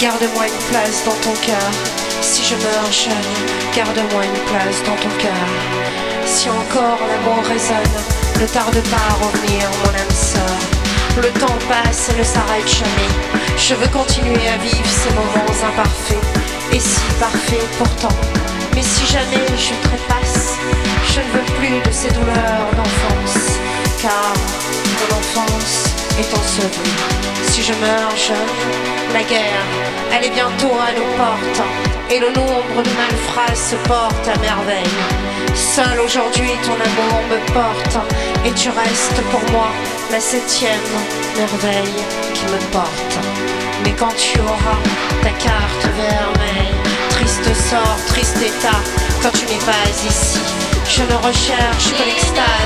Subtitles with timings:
[0.00, 1.70] garde-moi une place dans ton cœur.
[2.20, 3.30] Si je meurs jeune,
[3.76, 5.46] garde-moi une place dans ton cœur.
[6.26, 7.96] Si encore l'amour résonne,
[8.40, 10.58] ne tarde pas à revenir, mon âme sœur.
[11.22, 13.12] Le temps passe et ne s'arrête jamais.
[13.56, 16.24] Je veux continuer à vivre ces moments imparfaits,
[16.72, 18.16] et si parfaits pourtant.
[18.74, 20.54] Mais si jamais je trépasse,
[21.14, 23.58] je ne veux plus de ces douleurs d'enfance,
[24.02, 24.34] car
[24.84, 25.85] mon enfance
[26.18, 27.00] est ensevelie.
[27.50, 28.54] Si je meurs jeune,
[29.12, 29.66] la guerre,
[30.12, 31.62] elle est bientôt à nos portes,
[32.10, 34.98] et le nombre de malfrats se porte à merveille.
[35.54, 37.98] Seul aujourd'hui ton amour me porte,
[38.44, 39.68] et tu restes pour moi
[40.10, 40.90] la septième
[41.36, 42.02] merveille
[42.34, 43.14] qui me porte.
[43.84, 44.80] Mais quand tu auras
[45.22, 46.74] ta carte vermeille,
[47.10, 48.80] triste sort, triste état,
[49.22, 50.40] quand tu n'es pas ici,
[50.88, 52.65] je ne recherche que l'extase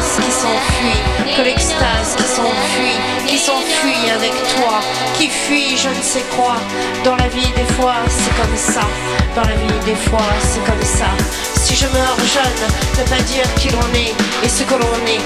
[5.82, 6.56] je ne sais quoi.
[7.04, 8.86] Dans la vie des fois c'est comme ça,
[9.34, 11.10] dans la vie des fois c'est comme ça.
[11.54, 12.62] Si je meurs jeune,
[12.98, 14.14] ne pas dire qui l'on est
[14.44, 15.24] et ce que l'on est,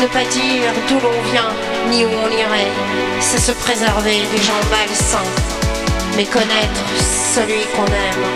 [0.00, 1.52] ne pas dire d'où l'on vient
[1.90, 2.72] ni où on irait,
[3.20, 5.32] c'est se préserver des gens malsains,
[6.16, 6.84] mais connaître
[7.34, 8.26] celui qu'on aime.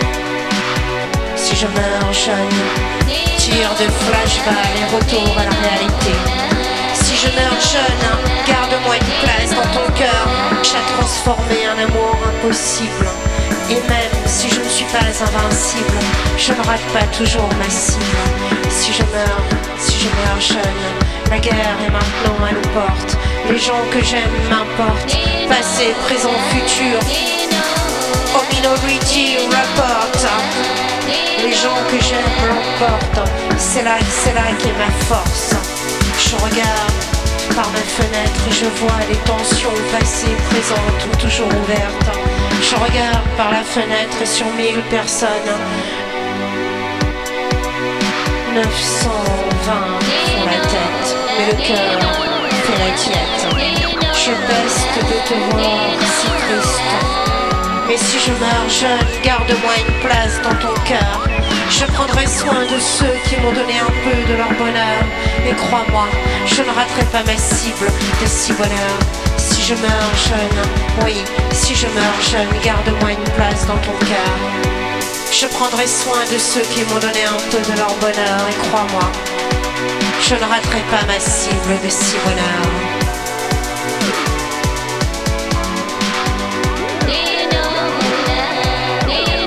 [1.36, 2.58] Si je meurs jeune,
[3.38, 6.14] tir de flashball et retour à la réalité.
[6.94, 8.06] Si je meurs jeune,
[8.46, 8.96] garde-moi
[10.92, 13.06] J'ai transformé un amour impossible.
[13.70, 15.98] Et même si je ne suis pas invincible,
[16.36, 18.04] je ne rate pas toujours ma cible.
[18.68, 19.44] Si je meurs,
[19.78, 20.82] si je meurs jeune,
[21.30, 23.16] la guerre est maintenant à nos portes.
[23.48, 25.16] Les gens que j'aime m'importent,
[25.48, 26.98] passé, présent, futur.
[28.34, 30.26] Oh minority rapporte.
[31.42, 33.28] Les gens que j'aime l'emportent.
[33.56, 35.54] C'est là, c'est là qu'est ma force.
[36.18, 36.81] Je regarde
[37.54, 42.18] par ma fenêtre je vois les tensions passées, présentes ou toujours ouvertes.
[42.62, 45.52] Je regarde par la fenêtre sur mille personnes,
[48.54, 48.62] 920
[49.64, 52.32] font la tête, mais le cœur
[52.64, 53.22] fait la.
[54.14, 57.22] Je peste de te voir si triste.
[57.88, 61.28] Mais si je meurs jeune, garde-moi une place dans ton cœur.
[61.70, 65.01] Je prendrai soin de ceux qui m'ont donné un peu de leur bonheur.
[65.46, 66.06] Et crois-moi,
[66.46, 68.98] je ne raterai pas ma cible de si bonheur.
[69.36, 71.16] Si je meurs jeune, oui,
[71.52, 74.36] si je meurs jeune, garde-moi une place dans ton cœur.
[75.32, 78.40] Je prendrai soin de ceux qui m'ont donné un peu de leur bonheur.
[78.48, 79.10] Et crois-moi,
[80.22, 82.64] je ne raterai pas ma cible de si bonheur.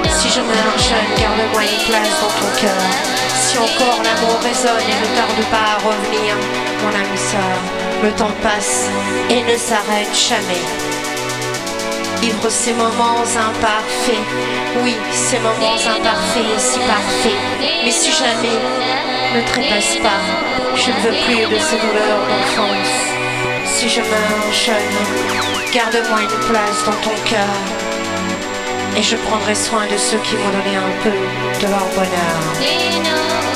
[0.10, 3.16] Si je meurs jeune, garde-moi une place dans ton cœur.
[3.56, 6.36] Si encore l'amour résonne et ne tarde pas à revenir,
[6.84, 7.58] mon âme sœur,
[8.04, 8.90] le temps passe
[9.30, 10.66] et ne s'arrête jamais.
[12.22, 14.26] Vivre ces moments imparfaits,
[14.84, 17.40] oui, ces moments imparfaits, si parfaits.
[17.86, 18.60] Mais si jamais
[19.34, 20.20] ne trépasse pas,
[20.76, 22.96] je ne veux plus de ces douleurs d'enfance.
[23.64, 28.05] Si je meurs jeune, garde-moi une place dans ton cœur.
[28.98, 33.55] Et je prendrai soin de ceux qui m'ont donné un peu de leur bonheur.